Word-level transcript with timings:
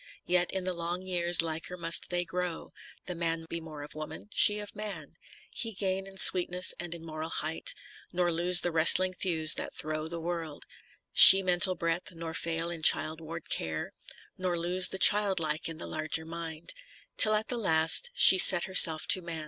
Yet 0.25 0.51
in 0.51 0.63
the 0.63 0.73
long 0.73 1.03
years 1.03 1.43
liker 1.43 1.77
must 1.77 2.09
they 2.09 2.25
grow; 2.25 2.73
The 3.05 3.13
man 3.13 3.45
be 3.47 3.61
more 3.61 3.83
of 3.83 3.93
woman, 3.93 4.31
she 4.33 4.57
of 4.57 4.75
man; 4.75 5.13
He 5.51 5.73
gain 5.73 6.07
in 6.07 6.17
sweetness 6.17 6.73
and 6.79 6.95
in 6.95 7.05
moral 7.05 7.29
height, 7.29 7.75
Nor 8.11 8.31
lose 8.31 8.61
the 8.61 8.71
wrestling 8.71 9.13
thews 9.13 9.53
that 9.57 9.75
throw 9.75 10.07
the 10.07 10.19
world; 10.19 10.65
She 11.13 11.43
mental 11.43 11.75
breadth, 11.75 12.13
nor 12.15 12.33
fail 12.33 12.71
in 12.71 12.81
childward 12.81 13.47
care. 13.47 13.93
Nor 14.39 14.57
lose 14.57 14.87
the 14.87 14.97
childlike 14.97 15.69
in 15.69 15.77
the 15.77 15.85
larger 15.85 16.25
mind; 16.25 16.73
Till 17.15 17.35
at 17.35 17.49
the 17.49 17.57
last 17.59 18.09
she 18.15 18.39
set 18.39 18.63
herself 18.63 19.05
to 19.09 19.21
man. 19.21 19.39